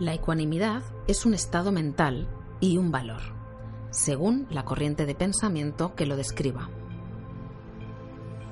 [0.00, 2.26] La ecuanimidad es un estado mental
[2.58, 3.20] y un valor,
[3.90, 6.68] según la corriente de pensamiento que lo describa.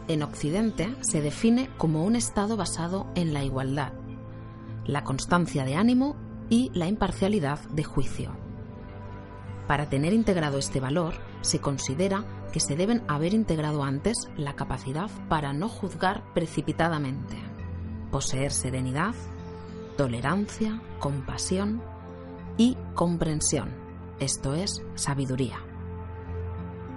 [0.06, 3.92] En Occidente se define como un estado basado en la igualdad,
[4.84, 6.14] la constancia de ánimo
[6.48, 8.36] y la imparcialidad de juicio.
[9.66, 15.10] Para tener integrado este valor, se considera que se deben haber integrado antes la capacidad
[15.28, 17.36] para no juzgar precipitadamente,
[18.12, 19.14] poseer serenidad,
[19.96, 21.82] tolerancia, compasión
[22.56, 23.70] y comprensión,
[24.20, 25.58] esto es, sabiduría.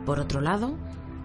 [0.05, 0.75] Por otro lado,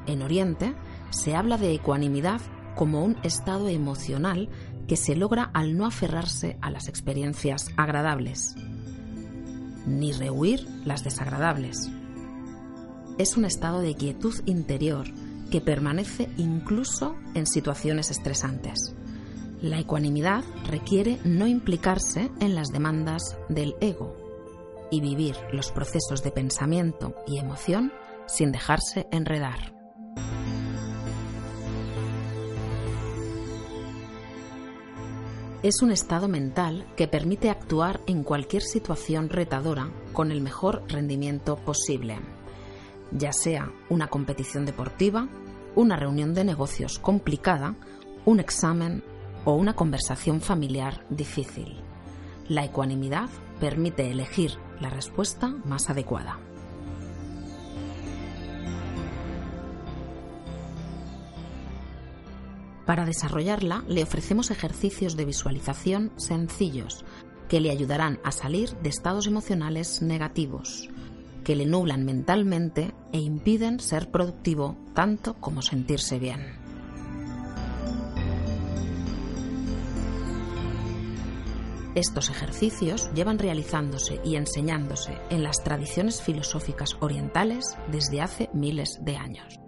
[0.06, 0.74] en Oriente
[1.10, 2.40] se habla de ecuanimidad
[2.74, 4.48] como un estado emocional
[4.88, 8.54] que se logra al no aferrarse a las experiencias agradables,
[9.86, 11.90] ni rehuir las desagradables.
[13.18, 15.06] Es un estado de quietud interior
[15.50, 18.94] que permanece incluso en situaciones estresantes.
[19.62, 24.16] La ecuanimidad requiere no implicarse en las demandas del ego
[24.90, 27.92] y vivir los procesos de pensamiento y emoción
[28.26, 29.74] sin dejarse enredar.
[35.62, 41.56] Es un estado mental que permite actuar en cualquier situación retadora con el mejor rendimiento
[41.56, 42.18] posible,
[43.12, 45.28] ya sea una competición deportiva,
[45.76, 47.74] una reunión de negocios complicada,
[48.24, 49.04] un examen
[49.44, 51.82] o una conversación familiar difícil.
[52.48, 53.28] La ecuanimidad
[53.60, 56.38] permite elegir la respuesta más adecuada.
[62.86, 67.04] Para desarrollarla le ofrecemos ejercicios de visualización sencillos
[67.48, 70.88] que le ayudarán a salir de estados emocionales negativos,
[71.44, 76.69] que le nublan mentalmente e impiden ser productivo tanto como sentirse bien.
[82.00, 89.18] Estos ejercicios llevan realizándose y enseñándose en las tradiciones filosóficas orientales desde hace miles de
[89.18, 89.60] años.